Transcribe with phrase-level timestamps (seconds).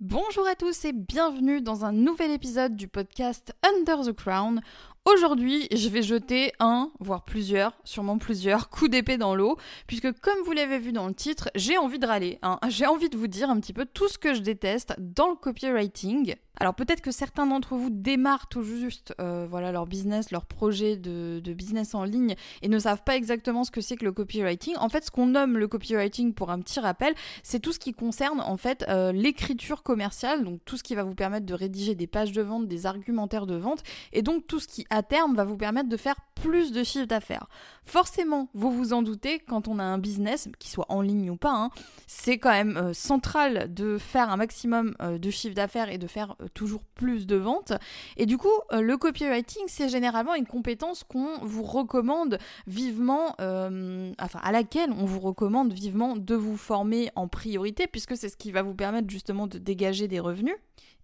[0.00, 4.60] Bonjour à tous et bienvenue dans un nouvel épisode du podcast Under the Crown.
[5.06, 9.56] Aujourd'hui, je vais jeter un, voire plusieurs, sûrement plusieurs, coups d'épée dans l'eau,
[9.86, 12.40] puisque comme vous l'avez vu dans le titre, j'ai envie de râler.
[12.42, 12.58] Hein.
[12.68, 15.36] J'ai envie de vous dire un petit peu tout ce que je déteste dans le
[15.36, 16.34] copywriting.
[16.58, 20.96] Alors peut-être que certains d'entre vous démarrent tout juste euh, voilà, leur business, leur projet
[20.96, 24.74] de, business en ligne et ne savent pas exactement ce que c'est que le copywriting.
[24.78, 27.92] En fait, ce qu'on nomme le copywriting, pour un petit rappel, c'est tout ce qui
[27.92, 31.94] concerne en fait euh, l'écriture commerciale, donc tout ce qui va vous permettre de rédiger
[31.94, 33.82] des pages de vente, des argumentaires de vente,
[34.12, 37.06] et donc tout ce qui à terme va vous permettre de faire plus de chiffre
[37.06, 37.48] d'affaires.
[37.84, 41.36] Forcément, vous vous en doutez, quand on a un business, qu'il soit en ligne ou
[41.36, 41.70] pas, hein,
[42.06, 46.06] c'est quand même euh, central de faire un maximum euh, de chiffre d'affaires et de
[46.06, 47.72] faire euh, toujours plus de ventes.
[48.16, 54.52] Et du coup, le copywriting, c'est généralement une compétence qu'on vous recommande vivement, enfin à
[54.52, 58.62] laquelle on vous recommande vivement de vous former en priorité, puisque c'est ce qui va
[58.62, 60.56] vous permettre justement de dégager des revenus.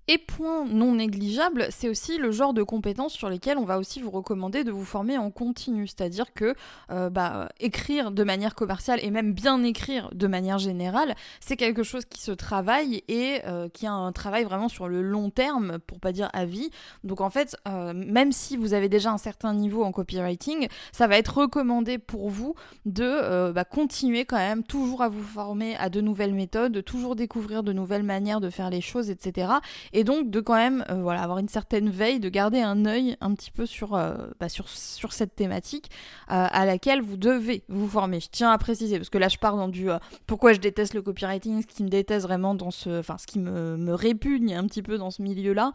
[0.09, 4.01] Et point non négligeable, c'est aussi le genre de compétences sur lesquelles on va aussi
[4.01, 5.87] vous recommander de vous former en continu.
[5.87, 6.57] C'est-à-dire que
[6.91, 11.85] euh, bah, écrire de manière commerciale et même bien écrire de manière générale, c'est quelque
[11.85, 15.79] chose qui se travaille et euh, qui a un travail vraiment sur le long terme,
[15.79, 16.71] pour pas dire à vie.
[17.05, 21.07] Donc en fait, euh, même si vous avez déjà un certain niveau en copywriting, ça
[21.07, 25.91] va être recommandé pour vous de bah, continuer quand même toujours à vous former à
[25.91, 29.53] de nouvelles méthodes, toujours découvrir de nouvelles manières de faire les choses, etc
[29.93, 33.17] et donc de quand même euh, voilà, avoir une certaine veille, de garder un œil
[33.21, 35.91] un petit peu sur, euh, bah, cette thématique
[36.31, 38.21] euh, à laquelle vous devez vous former.
[38.21, 39.89] Je tiens à préciser, parce que là je pars dans du
[40.27, 43.01] pourquoi je déteste le copywriting, ce qui me déteste vraiment dans ce.
[43.01, 45.73] Enfin, ce qui me, me répugne un petit peu dans ce milieu-là.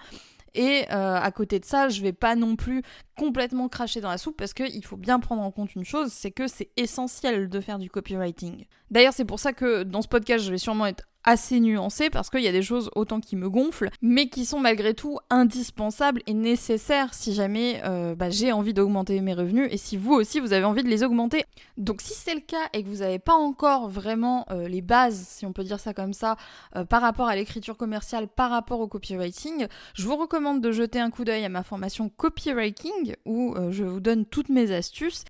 [0.55, 2.81] Et à côté de ça, je vais pas non plus
[3.15, 6.31] complètement cracher dans la soupe parce qu'il faut bien prendre en compte une chose, c'est
[6.31, 8.65] que c'est essentiel de faire du copywriting.
[8.89, 12.29] D'ailleurs, c'est pour ça que dans ce podcast, je vais sûrement être assez nuancé parce
[12.29, 16.21] qu'il y a des choses autant qui me gonflent, mais qui sont malgré tout indispensables
[16.25, 20.39] et nécessaires si jamais euh, bah, j'ai envie d'augmenter mes revenus et si vous aussi
[20.39, 21.43] vous avez envie de les augmenter.
[21.75, 25.27] Donc si c'est le cas et que vous n'avez pas encore vraiment euh, les bases,
[25.27, 26.37] si on peut dire ça comme ça,
[26.77, 31.01] euh, par rapport à l'écriture commerciale, par rapport au copywriting, je vous recommande de jeter
[31.01, 35.25] un coup d'œil à ma formation copywriting où je vous donne toutes mes astuces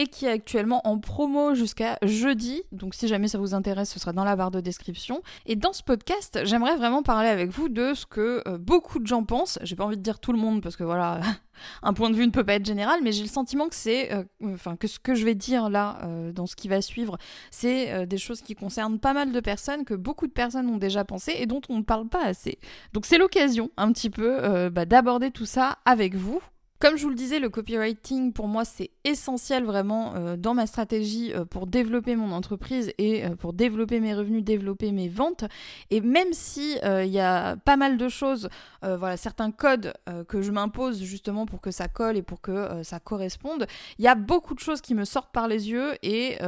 [0.00, 2.62] et qui est actuellement en promo jusqu'à jeudi.
[2.72, 5.22] Donc si jamais ça vous intéresse, ce sera dans la barre de description.
[5.44, 9.06] Et dans ce podcast, j'aimerais vraiment parler avec vous de ce que euh, beaucoup de
[9.06, 9.58] gens pensent.
[9.62, 11.20] J'ai pas envie de dire tout le monde parce que voilà,
[11.82, 14.10] un point de vue ne peut pas être général, mais j'ai le sentiment que c'est,
[14.14, 14.24] euh,
[14.78, 17.18] que ce que je vais dire là euh, dans ce qui va suivre,
[17.50, 21.04] c'est des choses qui concernent pas mal de personnes, que beaucoup de personnes ont déjà
[21.04, 22.58] pensé et dont on ne parle pas assez.
[22.94, 26.40] Donc c'est l'occasion un petit peu bah, d'aborder tout ça avec vous.
[26.80, 30.66] Comme je vous le disais, le copywriting pour moi c'est essentiel vraiment euh, dans ma
[30.66, 35.44] stratégie euh, pour développer mon entreprise et euh, pour développer mes revenus, développer mes ventes.
[35.90, 38.48] Et même si il y a pas mal de choses,
[38.82, 39.92] voilà certains codes
[40.28, 43.66] que je m'impose justement pour que ça colle et pour que ça corresponde,
[43.98, 46.38] il y a beaucoup de choses qui me sortent par les yeux et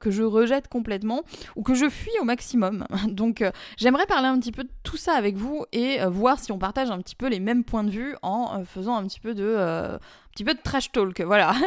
[0.00, 1.22] que je rejette complètement
[1.56, 2.86] ou que je fuis au maximum.
[3.08, 3.44] Donc
[3.76, 6.90] j'aimerais parler un petit peu de tout ça avec vous et voir si on partage
[6.90, 10.30] un petit peu les mêmes points de vue en faisant un petit peu de un
[10.32, 11.54] petit peu de trash talk, voilà.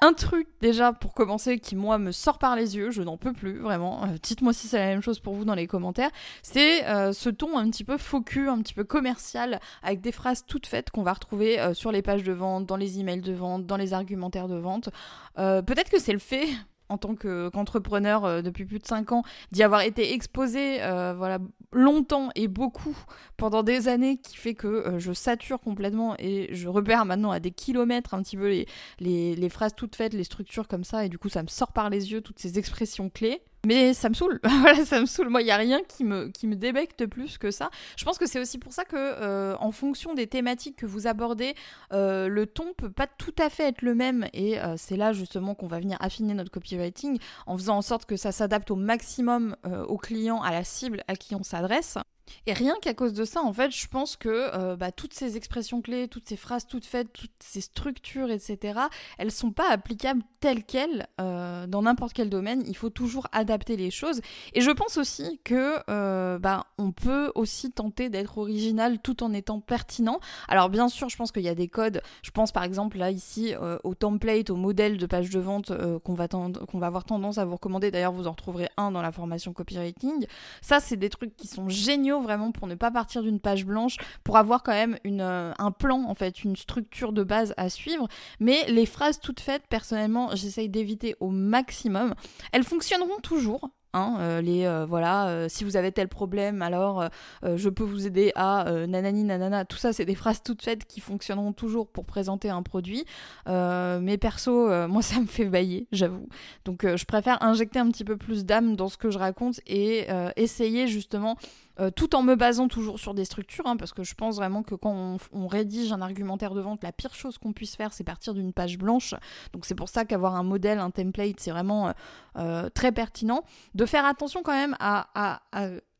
[0.00, 3.32] Un truc déjà pour commencer qui moi me sort par les yeux, je n'en peux
[3.32, 4.04] plus vraiment.
[4.04, 6.10] Euh, dites-moi si c'est la même chose pour vous dans les commentaires.
[6.42, 10.44] C'est euh, ce ton un petit peu faux un petit peu commercial, avec des phrases
[10.46, 13.32] toutes faites qu'on va retrouver euh, sur les pages de vente, dans les emails de
[13.32, 14.90] vente, dans les argumentaires de vente.
[15.34, 16.48] Peut-être que c'est le fait
[16.88, 19.22] en tant qu'entrepreneur euh, depuis plus de 5 ans,
[19.52, 21.38] d'y avoir été exposé euh, voilà,
[21.72, 22.96] longtemps et beaucoup
[23.36, 27.40] pendant des années qui fait que euh, je sature complètement et je repère maintenant à
[27.40, 28.66] des kilomètres un petit peu les,
[29.00, 31.72] les, les phrases toutes faites, les structures comme ça et du coup ça me sort
[31.72, 33.42] par les yeux toutes ces expressions clés.
[33.66, 35.28] Mais ça me saoule, voilà, ça me saoule.
[35.28, 37.70] Moi, il n'y a rien qui me, qui me débecte plus que ça.
[37.96, 41.06] Je pense que c'est aussi pour ça que, euh, en fonction des thématiques que vous
[41.06, 41.54] abordez,
[41.92, 44.28] euh, le ton peut pas tout à fait être le même.
[44.32, 48.06] Et euh, c'est là justement qu'on va venir affiner notre copywriting en faisant en sorte
[48.06, 49.56] que ça s'adapte au maximum
[49.88, 51.98] aux clients, à la cible à qui on s'adresse.
[52.46, 55.36] Et rien qu'à cause de ça, en fait, je pense que euh, bah, toutes ces
[55.36, 58.80] expressions clés, toutes ces phrases toutes faites, toutes ces structures, etc.,
[59.18, 62.62] elles sont pas applicables telles quelles euh, dans n'importe quel domaine.
[62.66, 64.20] Il faut toujours adapter les choses.
[64.54, 69.32] Et je pense aussi que euh, bah, on peut aussi tenter d'être original tout en
[69.32, 70.20] étant pertinent.
[70.48, 72.02] Alors bien sûr, je pense qu'il y a des codes.
[72.22, 73.54] Je pense par exemple là ici
[73.84, 77.44] au template, au modèle de page de vente qu'on va, qu'on va avoir tendance à
[77.44, 77.90] vous recommander.
[77.90, 80.26] D'ailleurs, vous en retrouverez un dans la formation copywriting.
[80.60, 83.96] Ça, c'est des trucs qui sont géniaux vraiment pour ne pas partir d'une page blanche,
[84.24, 87.68] pour avoir quand même une, euh, un plan en fait, une structure de base à
[87.68, 88.08] suivre.
[88.40, 92.14] Mais les phrases toutes faites, personnellement, j'essaye d'éviter au maximum.
[92.52, 97.08] Elles fonctionneront toujours, Hein, les voilà, si vous avez tel problème, alors
[97.42, 99.64] je peux vous aider à nanani nanana.
[99.64, 103.06] Tout ça, c'est des phrases toutes faites qui fonctionneront toujours pour présenter un produit.
[103.46, 106.28] mais perso, moi, ça me fait bailler, j'avoue.
[106.66, 110.06] Donc, je préfère injecter un petit peu plus d'âme dans ce que je raconte et
[110.36, 111.36] essayer justement
[111.80, 114.62] euh, tout en me basant toujours sur des structures, hein, parce que je pense vraiment
[114.62, 118.04] que quand on, rédige un argumentaire de vente, la pire chose qu'on puisse faire, c'est
[118.04, 119.14] partir d'une page blanche.
[119.52, 121.92] Donc c'est pour ça qu'avoir un modèle, un template, c'est vraiment euh,
[122.36, 123.44] euh, très pertinent.
[123.74, 125.40] De faire attention quand même à,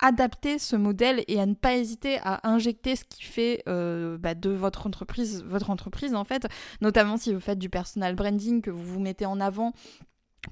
[0.01, 4.51] adapter ce modèle et à ne pas hésiter à injecter ce qui fait bah, de
[4.51, 6.47] votre entreprise votre entreprise en fait,
[6.81, 9.73] notamment si vous faites du personal branding, que vous vous mettez en avant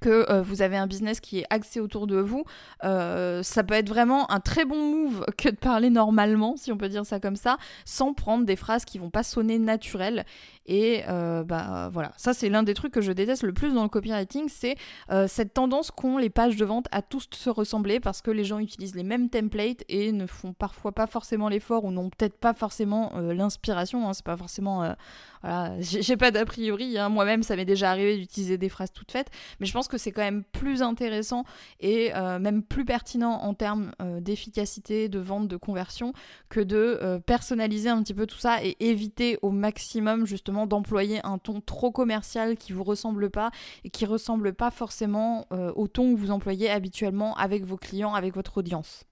[0.01, 2.45] que euh, vous avez un business qui est axé autour de vous,
[2.85, 6.77] euh, ça peut être vraiment un très bon move que de parler normalement, si on
[6.77, 10.25] peut dire ça comme ça, sans prendre des phrases qui vont pas sonner naturelles.
[10.67, 13.85] Et euh, bah voilà, ça c'est l'un des trucs que je déteste le plus dans
[13.85, 14.75] le copywriting, c'est
[15.29, 18.59] cette tendance qu'ont les pages de vente à tous se ressembler parce que les gens
[18.59, 22.53] utilisent les mêmes templates et ne font parfois pas forcément l'effort ou n'ont peut-être pas
[22.53, 24.09] forcément l'inspiration.
[24.09, 24.97] Hein, c'est pas forcément
[25.43, 26.99] voilà, j'ai pas d'a priori.
[26.99, 27.09] Hein.
[27.09, 29.31] Moi-même, ça m'est déjà arrivé d'utiliser des phrases toutes faites,
[29.61, 31.45] mais je pense que c'est quand même plus intéressant
[31.81, 36.13] et euh, même plus pertinent en termes euh, d'efficacité, de vente, de conversion,
[36.49, 41.21] que de euh, personnaliser un petit peu tout ça et éviter au maximum justement d'employer
[41.25, 43.51] un ton trop commercial qui vous ressemble pas
[43.85, 48.35] et qui ressemble pas forcément au ton que vous employez habituellement avec vos clients, avec
[48.35, 49.05] votre audience.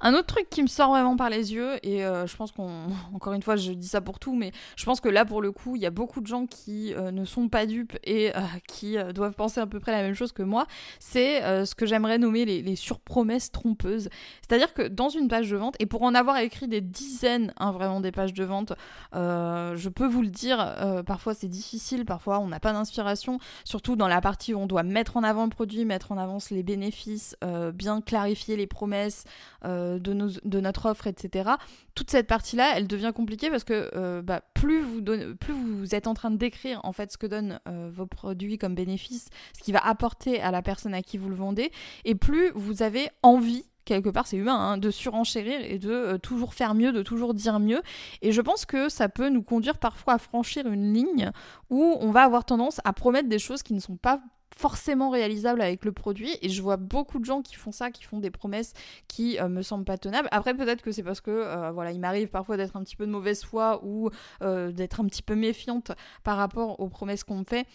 [0.00, 2.86] Un autre truc qui me sort vraiment par les yeux, et euh, je pense qu'on,
[3.14, 5.50] encore une fois, je dis ça pour tout, mais je pense que là, pour le
[5.50, 8.40] coup, il y a beaucoup de gens qui euh, ne sont pas dupes et euh,
[8.68, 10.66] qui doivent penser à peu près la même chose que moi.
[11.00, 14.08] C'est ce que j'aimerais nommer les, surpromesses trompeuses.
[14.40, 17.72] C'est-à-dire que dans une page de vente, et pour en avoir écrit des dizaines, hein,
[17.72, 18.72] vraiment des pages de vente,
[19.12, 24.08] je peux vous le dire, parfois c'est difficile, parfois on n'a pas d'inspiration, surtout dans
[24.08, 27.36] la partie où on doit mettre en avant le produit, mettre en avance les bénéfices,
[27.74, 29.24] bien clarifier les promesses.
[29.68, 31.50] Euh, de, notre offre, etc.
[31.94, 36.06] Toute cette partie-là, elle devient compliquée parce que euh, bah, plus, vous plus vous êtes
[36.06, 39.62] en train de décrire en fait ce que donnent euh, vos produits comme bénéfice, ce
[39.62, 41.70] qui va apporter à la personne à qui vous le vendez,
[42.04, 46.54] et plus vous avez envie quelque part c'est humain, hein, de surenchérir et de toujours
[46.54, 47.82] faire mieux, de toujours dire mieux.
[48.22, 51.30] Et je pense que ça peut nous conduire parfois à franchir une ligne
[51.70, 54.20] où on va avoir tendance à promettre des choses qui ne sont pas
[54.58, 56.36] forcément réalisable avec le produit.
[56.42, 58.72] Et je vois beaucoup de gens qui font ça qui font des promesses
[59.06, 60.28] qui euh, me semblent pas tenables.
[60.32, 63.06] Après peut-être que c'est parce que euh, voilà il m'arrive parfois d'être un petit peu
[63.06, 64.10] de mauvaise foi ou
[64.42, 65.92] euh, d'être un petit peu méfiante
[66.24, 67.66] par rapport aux promesses qu'on me fait.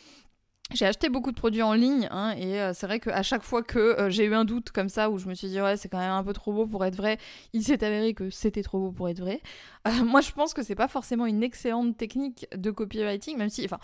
[0.74, 4.08] J'ai acheté beaucoup de produits en ligne hein, et c'est vrai qu'à chaque fois que
[4.10, 6.12] j'ai eu un doute comme ça où je me suis dit ouais c'est quand même
[6.12, 7.18] un peu trop beau pour être vrai,
[7.52, 9.42] il s'est avéré que c'était trop beau pour être vrai.
[10.06, 13.80] moi je pense que c'est pas forcément une excellente technique de copywriting même si enfin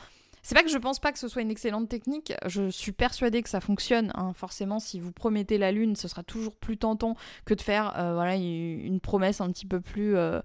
[0.49, 3.43] c'est pas que je pense pas que ce soit une excellente technique, je suis persuadée
[3.43, 4.11] que ça fonctionne.
[4.15, 4.33] Hein.
[4.33, 7.15] Forcément, si vous promettez la lune, ce sera toujours plus tentant
[7.45, 10.41] que de faire euh, voilà, une promesse un petit peu plus euh,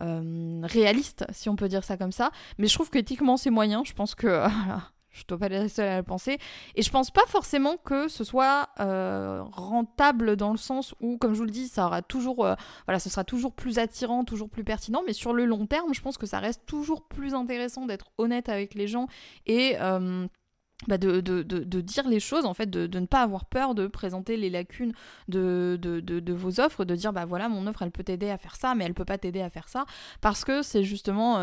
[0.00, 2.30] euh, réaliste, si on peut dire ça comme ça.
[2.58, 3.82] Mais je trouve qu'éthiquement, c'est moyen.
[3.84, 4.44] Je pense que
[5.18, 6.38] je dois pas être seule à le penser.
[6.74, 11.34] Et je pense pas forcément que ce soit euh, rentable dans le sens où, comme
[11.34, 12.54] je vous le dis, ça aura toujours, euh,
[12.86, 15.02] voilà, ce sera toujours plus attirant, toujours plus pertinent.
[15.06, 18.48] Mais sur le long terme, je pense que ça reste toujours plus intéressant d'être honnête
[18.48, 19.08] avec les gens
[19.46, 20.26] et euh,
[20.86, 21.20] bah de,
[21.80, 24.92] dire les choses, en fait, de, ne pas avoir peur de présenter les lacunes
[25.26, 28.76] de, vos offres, de dire, bah voilà, mon offre, elle peut t'aider à faire ça,
[28.76, 29.86] mais elle peut pas t'aider à faire ça,
[30.20, 31.34] parce que c'est justement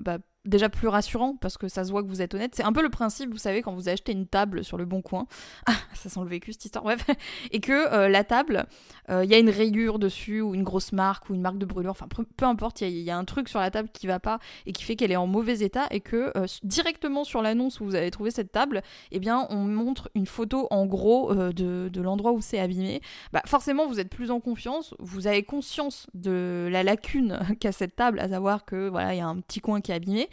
[0.00, 2.54] bah, déjà plus rassurant parce que ça se voit que vous êtes honnête.
[2.54, 5.02] C'est un peu le principe, vous savez, quand vous achetez une table sur le bon
[5.02, 5.26] coin,
[5.66, 7.04] ah, ça sent le vécu cette histoire, bref,
[7.50, 8.66] et que euh, la table,
[9.08, 11.66] il euh, y a une rayure dessus ou une grosse marque ou une marque de
[11.66, 14.38] brûlure, enfin peu, importe, il y, a un truc sur la table qui va pas
[14.66, 17.84] et qui fait qu'elle est en mauvais état et que euh, directement sur l'annonce où
[17.84, 18.82] vous avez trouvé cette table,
[19.12, 23.00] eh bien on montre une photo en gros de, de l'endroit où c'est abîmé.
[23.32, 27.96] Bah, forcément, vous êtes plus en confiance, vous avez conscience de la lacune qu'a cette
[27.96, 30.28] table, à savoir que voilà, il y a un petit coin qui est abîmé.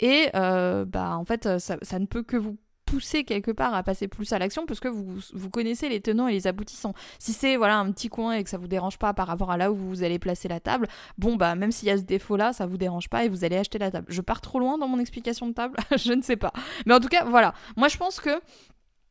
[0.00, 4.08] Et euh, bah, en fait, ça, ne peut que vous pousser quelque part à passer
[4.08, 6.94] plus à l'action parce que vous, vous connaissez les tenants et les aboutissants.
[7.18, 9.56] Si c'est voilà un petit coin et que ça vous dérange pas par rapport à
[9.56, 10.86] là où vous allez placer la table,
[11.18, 13.44] bon bah même s'il y a ce défaut là, ça vous dérange pas et vous
[13.44, 14.06] allez acheter la table.
[14.10, 16.52] Je pars trop loin dans mon explication de table, je ne sais pas.
[16.86, 17.54] Mais en tout cas, voilà.
[17.76, 18.38] Moi je pense que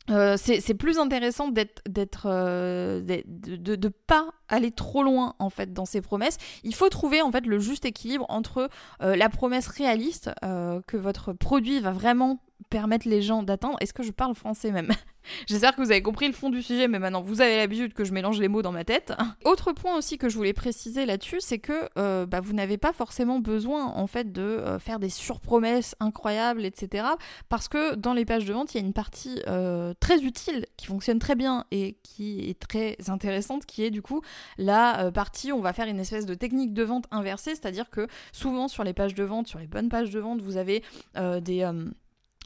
[0.10, 5.74] euh, c'est plus intéressant d'être, d'être, euh, de, de, pas aller trop loin en fait
[5.74, 6.38] dans ces promesses.
[6.64, 8.70] Il faut trouver en fait le juste équilibre entre
[9.02, 13.78] euh, la promesse réaliste euh, que votre produit va vraiment permettre les gens d'atteindre.
[13.82, 14.92] Est-ce que je parle français même
[15.48, 18.04] J'espère que vous avez compris le fond du sujet, mais maintenant vous avez l'habitude que
[18.04, 19.14] je mélange les mots dans ma tête.
[19.46, 22.92] Autre point aussi que je voulais préciser là-dessus, c'est que euh, bah, vous n'avez pas
[22.92, 27.06] forcément besoin en fait de faire des surpromesses incroyables, etc.
[27.48, 29.42] Parce que dans les pages de vente, il y a une partie
[30.00, 34.22] très utile qui fonctionne très bien et qui est très intéressante, qui est du coup
[34.58, 38.08] la partie où on va faire une espèce de technique de vente inversée, c'est-à-dire que
[38.32, 40.84] souvent sur les pages de vente, sur les bonnes pages de vente, vous avez
[41.16, 41.70] des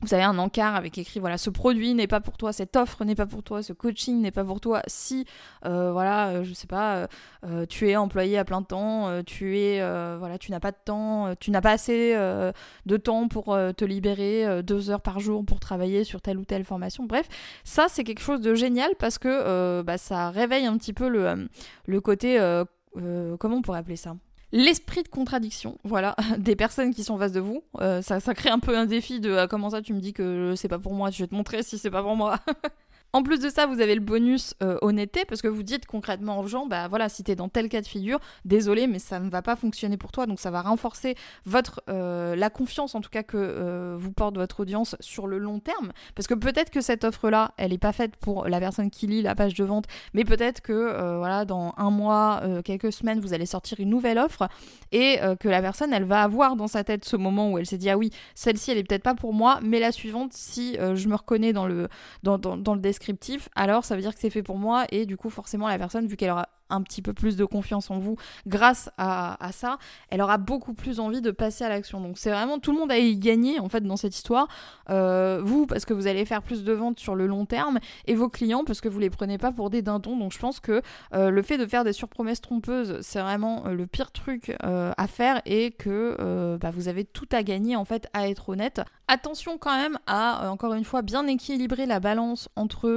[0.04, 3.04] vous avez un encart avec écrit voilà ce produit n'est pas pour toi cette offre
[3.04, 4.84] n'est pas pour toi ce coaching n'est pas pour toi.
[4.86, 5.25] Si
[5.66, 7.08] euh, voilà euh, je sais pas
[7.46, 9.80] euh, tu es employé à plein temps tu es
[10.18, 14.62] voilà tu n'as pas de temps tu n'as pas assez de temps pour te libérer
[14.62, 17.06] deux heures par jour pour travailler sur telle ou telle formation.
[17.06, 17.27] Bref
[17.63, 21.48] ça c'est quelque chose de génial parce que bah, ça réveille un petit peu le,
[21.86, 22.38] le côté
[22.94, 24.16] comment on pourrait appeler ça?
[24.51, 27.63] L'esprit de contradiction, voilà, des personnes qui sont en face de vous.
[27.80, 30.13] Euh, ça, ça crée un peu un défi de ah, comment ça tu me dis
[30.13, 32.39] que c'est pas pour moi, je vais te montrer si c'est pas pour moi.
[33.14, 36.40] En plus de ça, vous avez le bonus euh, honnêteté parce que vous dites concrètement
[36.40, 39.30] aux gens, bah voilà, si t'es dans tel cas de figure, désolé, mais ça ne
[39.30, 40.26] va pas fonctionner pour toi.
[40.26, 44.36] Donc ça va renforcer votre euh, la confiance en tout cas que euh, vous porte
[44.36, 45.94] votre audience sur le long terme.
[46.16, 49.22] Parce que peut-être que cette offre-là, elle n'est pas faite pour la personne qui lit
[49.22, 53.46] la page de vente, mais peut-être que voilà, dans un mois, quelques semaines, vous allez
[53.46, 54.48] sortir une nouvelle offre
[54.92, 57.78] et que la personne, elle va avoir dans sa tête ce moment où elle s'est
[57.78, 61.08] dit ah oui, celle-ci, elle est peut-être pas pour moi, mais la suivante, si je
[61.08, 61.88] me reconnais dans le
[62.24, 62.82] dans, dans, dans le
[63.56, 66.08] alors ça veut dire que c'est fait pour moi et du coup forcément la personne,
[66.08, 69.77] vu qu'elle aura un petit peu plus de confiance en vous grâce à, ça,
[70.09, 72.01] elle aura beaucoup plus envie de passer à l'action.
[72.01, 74.47] Donc c'est vraiment tout le monde a y gagné en fait dans cette histoire.
[74.89, 78.15] Euh, vous parce que vous allez faire plus de ventes sur le long terme et
[78.15, 80.17] vos clients parce que vous les prenez pas pour des dindons.
[80.17, 80.81] Donc je pense que
[81.13, 85.07] euh, le fait de faire des surpromesses trompeuses, c'est vraiment euh, le pire truc à
[85.07, 88.81] faire et que bah, vous avez tout à gagner en fait à être honnête.
[89.07, 92.89] Attention quand même à encore une fois bien équilibrer la balance entre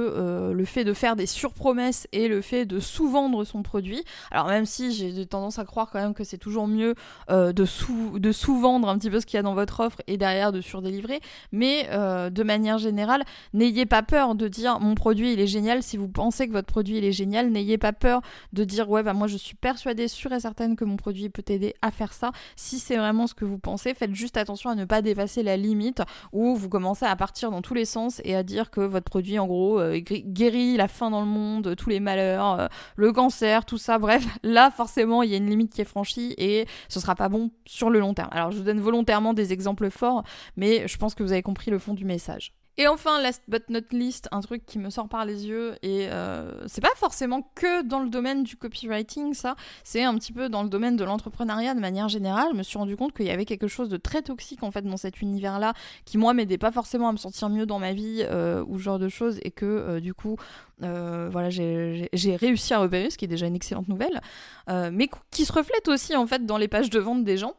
[0.53, 4.03] le fait de faire des surpromesses et le fait de sous-vendre son produit.
[4.31, 6.95] Alors même si j'ai tendance à croire quand même que c'est toujours mieux
[7.29, 9.97] euh, de sous de sous-vendre un petit peu ce qu'il y a dans votre offre
[10.07, 11.19] et derrière de surdélivrer,
[11.51, 15.83] mais euh, de manière générale, n'ayez pas peur de dire mon produit il est génial.
[15.83, 18.21] Si vous pensez que votre produit il est génial, n'ayez pas peur
[18.53, 21.43] de dire ouais bah moi je suis persuadée, sûre et certaine que mon produit peut
[21.47, 22.31] aider à faire ça.
[22.55, 25.57] Si c'est vraiment ce que vous pensez, faites juste attention à ne pas dépasser la
[25.57, 26.01] limite
[26.31, 29.39] où vous commencez à partir dans tous les sens et à dire que votre produit
[29.39, 33.77] en gros euh, guérit la faim dans le monde, tous les malheurs, le cancer tout
[33.77, 37.15] ça, bref, là forcément il y a une limite qui est franchie et ce sera
[37.15, 38.29] pas bon sur le long terme.
[38.31, 40.23] Alors je vous donne volontairement des exemples forts,
[40.55, 42.53] mais je pense que vous avez compris le fond du message.
[42.77, 46.07] Et enfin, last but not least, un truc qui me sort par les yeux, et
[46.09, 50.47] euh, c'est pas forcément que dans le domaine du copywriting, ça, c'est un petit peu
[50.47, 52.47] dans le domaine de l'entrepreneuriat de manière générale.
[52.53, 54.83] Je me suis rendu compte qu'il y avait quelque chose de très toxique en fait
[54.83, 55.73] dans cet univers-là,
[56.05, 58.83] qui moi m'aidait pas forcément à me sentir mieux dans ma vie euh, ou ce
[58.83, 60.37] genre de choses, et que euh, du coup,
[60.79, 64.21] voilà, j'ai réussi à repérer, ce qui est déjà une excellente nouvelle,
[64.67, 67.53] mais qui se reflète aussi en fait dans les pages de vente des gens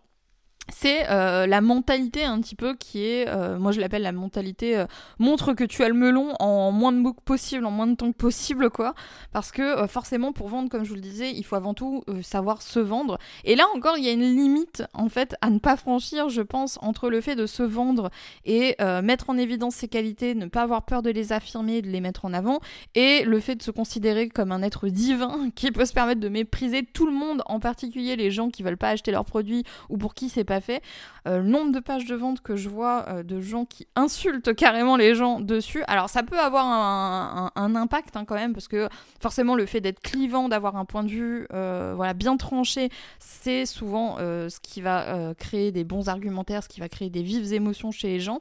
[0.69, 4.76] c'est euh, la mentalité un petit peu qui est, euh, moi je l'appelle la mentalité
[4.76, 4.87] euh,
[5.19, 8.12] montre que tu as le melon en moins de mots possible, en moins de temps
[8.12, 8.95] que possible, quoi.
[9.33, 12.62] Parce que forcément, pour vendre, comme je vous le disais, il faut avant tout savoir
[12.62, 13.19] se vendre.
[13.45, 16.42] Et là encore, il y a une limite, en fait, à ne pas franchir, je
[16.42, 18.11] pense, entre le fait de se vendre
[18.45, 22.00] et mettre en évidence ses qualités, ne pas avoir peur de les affirmer, de les
[22.00, 22.61] mettre en avant,
[22.95, 26.28] et le fait de se considérer comme un être divin qui peut se permettre de
[26.28, 29.97] mépriser tout le monde, en particulier les gens qui veulent pas acheter leurs produits ou
[29.97, 30.83] pour qui c'est pas fait.
[31.27, 34.55] Euh, le nombre de pages de vente que je vois euh, de gens qui insultent
[34.55, 35.85] carrément les gens dessus.
[35.87, 38.89] Alors ça peut avoir un, impact hein, quand même parce que
[39.21, 43.67] forcément le fait d'être clivant, d'avoir un point de vue euh, voilà bien tranché, c'est
[43.67, 47.91] souvent ce qui va créer des bons argumentaires, ce qui va créer des vives émotions
[47.91, 48.41] chez les gens.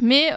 [0.00, 0.30] Mais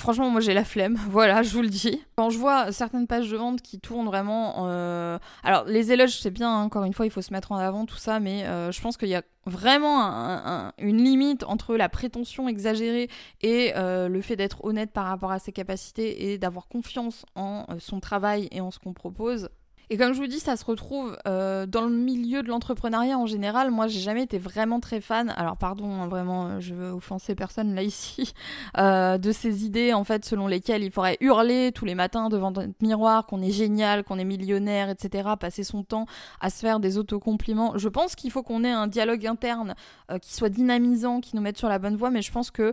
[0.00, 2.02] Franchement, moi j'ai la flemme, voilà, je vous le dis.
[2.16, 4.66] Quand je vois certaines pages de vente qui tournent vraiment.
[4.66, 7.58] Euh, alors, les éloges, c'est bien, hein, encore une fois, il faut se mettre en
[7.58, 11.90] avant, tout ça, mais euh, je pense qu'il y a vraiment une limite entre la
[11.90, 13.10] prétention exagérée
[13.42, 17.66] et euh, le fait d'être honnête par rapport à ses capacités et d'avoir confiance en
[17.78, 19.50] son travail et en ce qu'on propose.
[19.92, 23.26] Et comme je vous dis, ça se retrouve euh, dans le milieu de l'entrepreneuriat en
[23.26, 23.72] général.
[23.72, 25.34] Moi, j'ai jamais été vraiment très fan.
[25.36, 28.32] Alors, pardon, hein, vraiment, euh, je veux offenser personne là ici.
[28.78, 32.52] Euh, de ces idées, en fait, selon lesquelles il faudrait hurler tous les matins devant
[32.52, 35.30] notre miroir qu'on est génial, qu'on est millionnaire, etc.
[35.40, 36.06] Passer son temps
[36.40, 37.76] à se faire des autocompliments.
[37.76, 39.74] Je pense qu'il faut qu'on ait un dialogue interne
[40.22, 42.10] qui soit dynamisant, qui nous mette sur la bonne voie.
[42.10, 42.72] Mais je pense que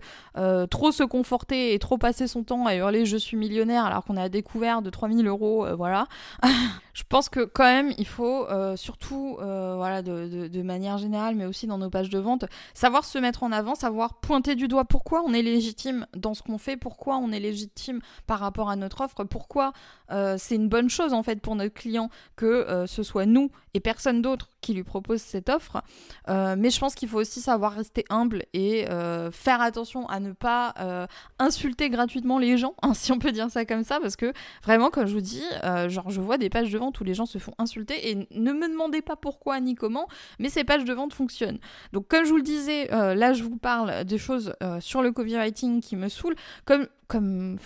[0.68, 4.18] trop se conforter et trop passer son temps à hurler je suis millionnaire alors qu'on
[4.18, 6.08] a découvert de 3000 euros, voilà.
[6.98, 11.46] Je pense que quand même, il faut euh, surtout, euh, voilà, de, manière générale, mais
[11.46, 14.84] aussi dans nos pages de vente, savoir se mettre en avant, savoir pointer du doigt
[14.84, 18.76] pourquoi on est légitime dans ce qu'on fait, pourquoi on est légitime par rapport à
[18.76, 19.74] notre offre, pourquoi
[20.10, 23.80] euh, c'est une bonne chose en fait pour notre client que ce soit nous et
[23.80, 25.82] personne d'autre qui lui propose cette offre.
[26.28, 28.86] mais je pense qu'il faut aussi savoir rester humble et
[29.32, 31.08] faire attention à ne pas
[31.40, 34.34] insulter gratuitement les gens, hein, si on peut dire ça comme ça, parce que
[34.64, 35.44] vraiment, comme je vous dis,
[35.88, 38.52] genre je vois des pages de vente où les gens se font insulter et ne
[38.52, 40.08] me demandez pas pourquoi ni comment,
[40.40, 41.60] mais ces pages de vente fonctionnent.
[41.94, 45.02] Donc comme je vous le disais, euh, là je vous parle des choses euh, sur
[45.02, 46.36] le copywriting qui me saoulent,
[46.66, 47.58] comme comme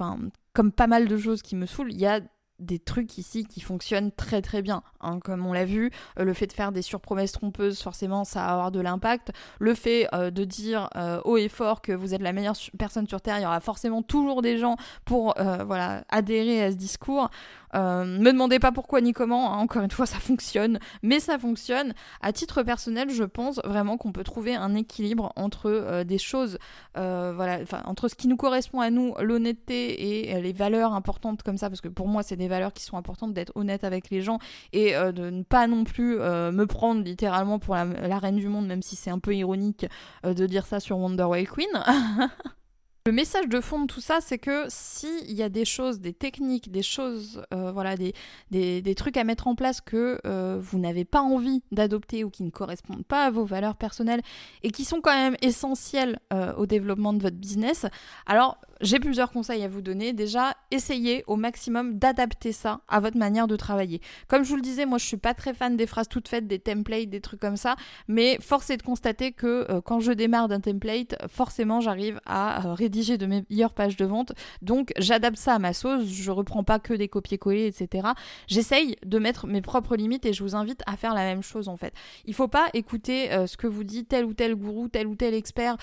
[0.54, 2.20] comme pas mal de choses qui me saoulent, il y a
[2.62, 4.84] des trucs ici qui fonctionnent très très bien.
[5.02, 5.20] Hein.
[5.20, 8.52] Comme on l'a vu, euh, le fait de faire des surpromesses trompeuses, forcément, ça va
[8.52, 9.32] avoir de l'impact.
[9.60, 10.90] Le fait de dire
[11.26, 14.02] haut et fort que vous êtes la meilleure personne sur Terre, il y aura forcément
[14.02, 14.76] toujours des gens
[15.06, 17.30] pour voilà, adhérer à ce discours.
[17.76, 21.38] Euh, me demandez pas pourquoi ni comment, hein, encore une fois, ça fonctionne, mais ça
[21.38, 21.94] fonctionne.
[22.22, 26.58] À titre personnel, je pense vraiment qu'on peut trouver un équilibre entre euh, des choses,
[26.98, 31.58] euh, voilà, entre ce qui nous correspond à nous, l'honnêteté et les valeurs importantes comme
[31.58, 34.22] ça, parce que pour moi, c'est des valeurs qui sont importantes d'être honnête avec les
[34.22, 34.40] gens
[34.74, 38.68] et de ne pas non plus me prendre littéralement pour la, la, reine du monde,
[38.68, 39.86] même si c'est un peu ironique
[40.24, 41.68] de dire ça sur Wonder Way Queen.
[43.08, 46.14] Le message de fond de tout ça, c'est que s'il y a des choses, des
[46.14, 51.04] techniques, des choses, euh, voilà, des, trucs à mettre en place que euh, vous n'avez
[51.04, 54.22] pas envie d'adopter ou qui ne correspondent pas à vos valeurs personnelles
[54.62, 57.88] et qui sont quand même essentielles euh, au développement de votre business,
[58.28, 60.12] alors j'ai plusieurs conseils à vous donner.
[60.12, 64.02] Déjà, essayez au maximum d'adapter ça à votre manière de travailler.
[64.28, 66.48] Comme je vous le disais, moi je suis pas très fan des phrases toutes faites,
[66.48, 67.76] des templates, des trucs comme ça,
[68.08, 73.18] mais force est de constater que quand je démarre d'un template, forcément j'arrive à rédiger
[73.18, 74.34] de meilleures pages de vente.
[74.62, 78.10] Donc j'adapte ça à ma sauce, je reprends pas que des copier-coller, etc.
[78.48, 81.70] J'essaye de mettre mes propres limites et je vous invite à faire la même chose
[81.70, 81.94] en fait.
[82.26, 85.16] Il faut pas écouter euh, ce que vous dit tel ou tel gourou, tel ou
[85.16, 85.78] tel expert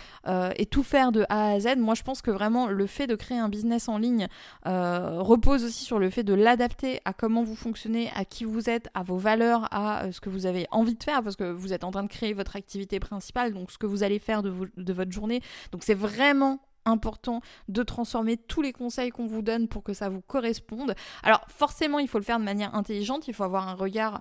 [0.56, 1.78] et tout faire de A à Z.
[1.78, 4.28] Moi je pense que vraiment le fait de créer un business en ligne
[4.66, 8.68] euh, repose aussi sur le fait de l'adapter à comment vous fonctionnez, à qui vous
[8.68, 11.50] êtes, à vos valeurs, à euh, ce que vous avez envie de faire, parce que
[11.50, 14.42] vous êtes en train de créer votre activité principale, donc ce que vous allez faire
[14.42, 14.50] de
[14.92, 15.40] votre journée.
[15.72, 20.08] Donc c'est vraiment important de transformer tous les conseils qu'on vous donne pour que ça
[20.08, 20.94] vous corresponde.
[21.22, 24.20] Alors forcément, il faut le faire de manière intelligente, il faut avoir un regard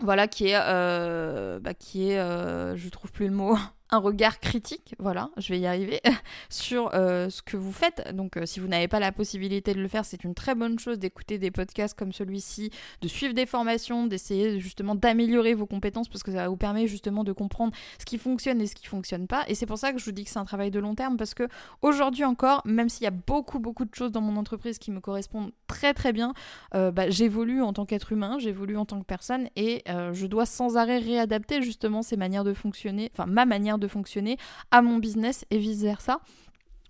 [0.00, 3.56] voilà qui est euh, bah, qui est je trouve plus le mot
[3.92, 6.00] un regard critique, voilà, je vais y arriver,
[6.48, 8.14] sur euh, ce que vous faites.
[8.14, 10.78] Donc euh, si vous n'avez pas la possibilité de le faire, c'est une très bonne
[10.78, 12.70] chose d'écouter des podcasts comme celui-ci,
[13.02, 17.22] de suivre des formations, d'essayer justement d'améliorer vos compétences parce que ça vous permet justement
[17.22, 19.44] de comprendre ce qui fonctionne et ce qui fonctionne pas.
[19.48, 21.18] Et c'est pour ça que je vous dis que c'est un travail de long terme
[21.18, 21.46] parce que
[21.82, 25.00] aujourd'hui encore, même s'il y a beaucoup beaucoup de choses dans mon entreprise qui me
[25.00, 26.32] correspondent très très bien,
[26.74, 30.46] euh, bah, j'évolue en tant qu'être humain, j'évolue en tant que personne et je dois
[30.46, 34.38] sans arrêt réadapter justement ces manières de fonctionner, enfin ma manière de de fonctionner
[34.70, 36.20] à mon business et vice-versa.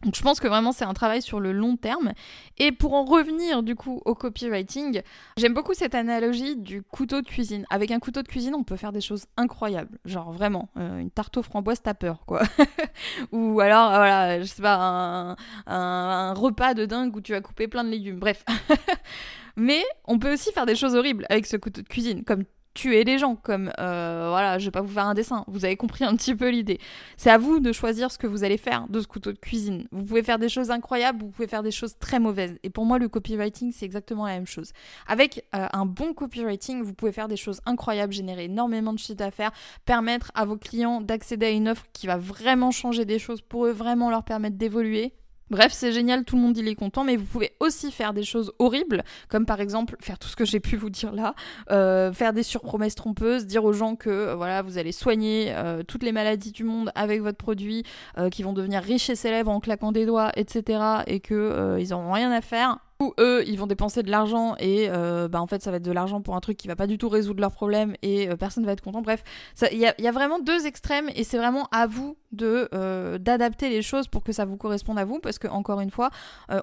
[0.04, 2.12] Donc je pense que vraiment c'est un travail sur le long terme.
[2.58, 5.02] Et pour en revenir du coup au copywriting,
[5.36, 7.64] j'aime beaucoup cette analogie du couteau de cuisine.
[7.70, 9.98] Avec un couteau de cuisine, on peut faire des choses incroyables.
[10.04, 12.42] Genre vraiment, euh, une tarte aux framboises, t'as peur quoi.
[13.32, 17.68] Ou alors, voilà, je sais pas, un, un, repas de dingue où tu vas couper
[17.68, 18.18] plein de légumes.
[18.18, 18.44] Bref.
[19.56, 22.44] Mais on peut aussi faire des choses horribles avec ce couteau de cuisine, comme
[22.74, 25.76] tuer les gens, comme euh, voilà, je vais pas vous faire un dessin, vous avez
[25.76, 26.78] compris un petit peu l'idée.
[27.16, 29.86] C'est à vous de choisir ce que vous allez faire de ce couteau de cuisine.
[29.92, 32.58] Vous pouvez faire des choses incroyables, vous pouvez faire des choses très mauvaises.
[32.62, 34.72] Et pour moi, le copywriting, c'est exactement la même chose.
[35.06, 39.18] Avec euh, un bon copywriting, vous pouvez faire des choses incroyables, générer énormément de chiffre
[39.18, 39.52] d'affaires,
[39.84, 43.66] permettre à vos clients d'accéder à une offre qui va vraiment changer des choses pour
[43.66, 45.12] eux, vraiment leur permettre d'évoluer
[45.52, 48.22] Bref, c'est génial, tout le monde il est content, mais vous pouvez aussi faire des
[48.22, 51.34] choses horribles, comme par exemple faire tout ce que j'ai pu vous dire là,
[51.70, 55.82] euh, faire des surpromesses trompeuses, dire aux gens que euh, voilà vous allez soigner euh,
[55.82, 57.84] toutes les maladies du monde avec votre produit,
[58.30, 61.02] qui vont devenir riches et célèbres en claquant des doigts, etc.
[61.06, 62.78] et que ils n'auront rien à faire
[63.18, 65.92] eux ils vont dépenser de l'argent et euh, bah en fait ça va être de
[65.92, 68.64] l'argent pour un truc qui va pas du tout résoudre leurs problèmes et euh, personne
[68.64, 69.02] va être content.
[69.02, 69.22] Bref
[69.70, 73.82] il y a, vraiment deux extrêmes et c'est vraiment à vous de euh, d'adapter les
[73.82, 76.10] choses pour que ça vous corresponde à vous parce que encore une fois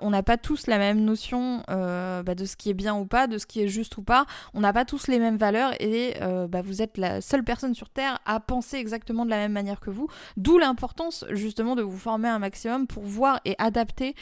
[0.01, 3.27] on n'a pas tous la même notion bah, de ce qui est bien ou pas
[3.27, 4.25] de ce qui est juste ou pas.
[4.53, 6.13] On n'a pas tous les mêmes valeurs et
[6.49, 9.79] bah, vous êtes la seule personne sur terre à penser exactement de la même manière
[9.79, 10.07] que vous.
[10.37, 14.15] D'où l'importance justement de vous former un maximum pour voir et adapter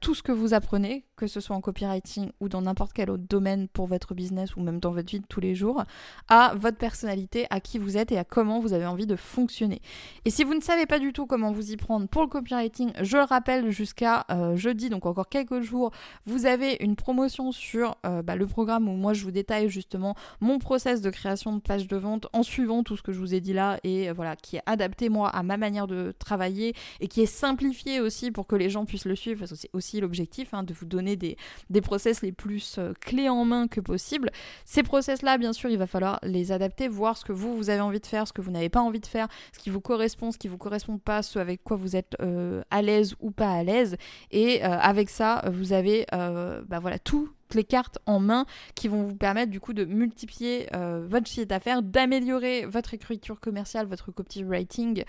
[0.00, 3.22] tout ce que vous apprenez que ce soit en copywriting ou dans n'importe quel autre
[3.28, 5.84] domaine pour votre business ou même dans votre vie de tous les jours,
[6.26, 9.80] à votre personnalité, à qui vous êtes et à comment vous avez envie de fonctionner.
[10.24, 12.90] Et si vous ne savez pas du tout comment vous y prendre pour le copywriting,
[13.00, 15.92] je le rappelle, jusqu'à euh, jeudi, donc encore quelques jours,
[16.26, 20.16] vous avez une promotion sur euh, bah, le programme où moi je vous détaille justement
[20.40, 23.32] mon process de création de page de vente en suivant tout ce que je vous
[23.32, 26.74] ai dit là et euh, voilà, qui est adapté moi à ma manière de travailler
[26.98, 29.70] et qui est simplifié aussi pour que les gens puissent le suivre, parce que c'est
[29.72, 31.36] aussi l'objectif hein, de vous donner des,
[31.82, 34.30] process les plus clés en main que possible.
[34.64, 37.80] Ces process-là, bien sûr, il va falloir les adapter, voir ce que vous, vous avez
[37.80, 40.30] envie de faire, ce que vous n'avez pas envie de faire, ce qui vous correspond,
[40.30, 43.50] ce qui vous correspond pas, ce avec quoi vous êtes euh, à l'aise ou pas
[43.50, 43.96] à l'aise.
[44.30, 48.88] Et euh, avec ça, vous avez euh, bah voilà, tout les cartes en main qui
[48.88, 54.10] vont vous permettre du coup de multiplier votre chiffre d'affaires, d'améliorer votre écriture commerciale, votre
[54.10, 55.04] copywriting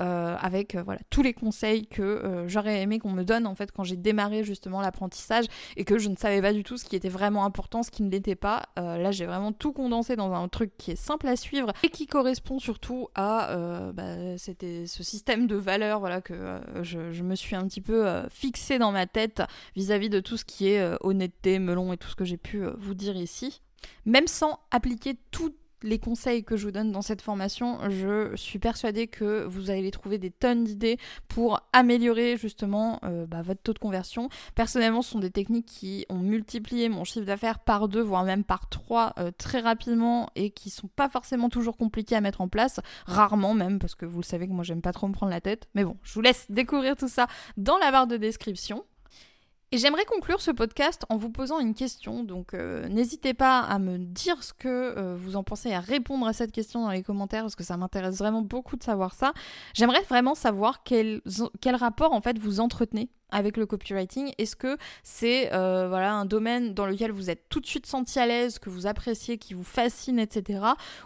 [0.00, 3.56] euh, avec euh, voilà tous les conseils que euh, j'aurais aimé qu'on me donne en
[3.56, 6.84] fait quand j'ai démarré justement l'apprentissage et que je ne savais pas du tout ce
[6.84, 8.66] qui était vraiment important, ce qui ne l'était pas.
[8.76, 12.06] là, j'ai vraiment tout condensé dans un truc qui est simple à suivre et qui
[12.06, 17.66] correspond surtout à bah, c'était ce système de valeurs voilà que je, me suis un
[17.66, 19.42] petit peu fixé dans ma tête
[19.74, 22.94] vis-à-vis de tout ce qui est honnêteté, melon et tout ce que j'ai pu vous
[22.94, 23.60] dire ici.
[24.06, 28.58] Même sans appliquer tout les conseils que je vous donne dans cette formation, je suis
[28.58, 30.98] persuadée que vous allez trouver des tonnes d'idées
[31.28, 34.28] pour améliorer justement euh, bah, votre taux de conversion.
[34.54, 38.44] Personnellement, ce sont des techniques qui ont multiplié mon chiffre d'affaires par deux, voire même
[38.44, 42.48] par trois euh, très rapidement et qui sont pas forcément toujours compliquées à mettre en
[42.48, 45.30] place, rarement même, parce que vous le savez que moi j'aime pas trop me prendre
[45.30, 45.68] la tête.
[45.74, 48.84] Mais bon, je vous laisse découvrir tout ça dans la barre de description.
[49.70, 53.78] Et j'aimerais conclure ce podcast en vous posant une question, donc euh, n'hésitez pas à
[53.78, 57.02] me dire ce que euh, vous en pensez, à répondre à cette question dans les
[57.02, 59.34] commentaires, parce que ça m'intéresse vraiment beaucoup de savoir ça.
[59.74, 61.20] J'aimerais vraiment savoir quel,
[61.60, 66.24] quel rapport en fait vous entretenez avec le copywriting Est-ce que c'est euh, voilà un
[66.24, 69.54] domaine dans lequel vous êtes tout de suite senti à l'aise, que vous appréciez, qui
[69.54, 70.60] vous fascine, etc.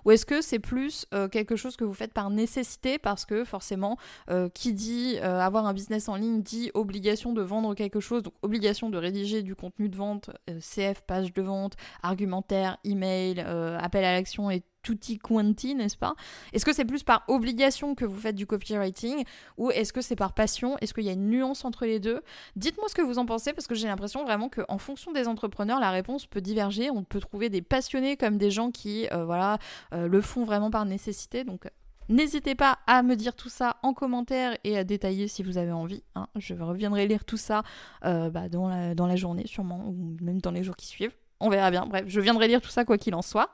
[0.04, 3.44] Ou est-ce que c'est plus euh, quelque chose que vous faites par nécessité parce que
[3.44, 3.96] forcément,
[4.30, 8.34] euh, qui dit avoir un business en ligne dit obligation de vendre quelque chose, donc
[8.42, 14.12] obligation de rédiger du contenu de vente, CF, page de vente, argumentaire, email, appel à
[14.12, 16.14] l'action et tutti quanti, n'est-ce pas?
[16.52, 19.24] Est-ce que c'est plus par obligation que vous faites du copywriting
[19.56, 20.76] ou est-ce que c'est par passion?
[20.80, 22.20] Est-ce qu'il y a une nuance entre les deux?
[22.56, 25.80] Dites-moi ce que vous en pensez parce que j'ai l'impression vraiment qu'en fonction des entrepreneurs,
[25.80, 26.90] la réponse peut diverger.
[26.90, 29.58] On peut trouver des passionnés comme des gens qui, euh, voilà,
[29.94, 31.44] euh, le font vraiment par nécessité.
[31.44, 31.66] Donc
[32.08, 35.72] N'hésitez pas à me dire tout ça en commentaire et à détailler si vous avez
[35.72, 36.02] envie.
[36.14, 36.26] Hein.
[36.36, 37.62] Je reviendrai lire tout ça
[38.04, 41.14] euh, bah, dans, la, dans la journée sûrement, ou même dans les jours qui suivent.
[41.40, 41.86] On verra bien.
[41.86, 43.50] Bref, je viendrai lire tout ça quoi qu'il en soit.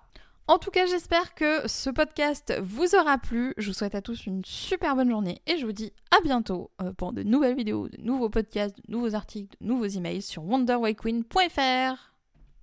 [0.51, 3.53] En tout cas, j'espère que ce podcast vous aura plu.
[3.59, 6.71] Je vous souhaite à tous une super bonne journée et je vous dis à bientôt
[6.81, 10.43] euh, pour de nouvelles vidéos, de nouveaux podcasts, de nouveaux articles, de nouveaux emails sur
[10.45, 12.08] wonderwayqueen.fr.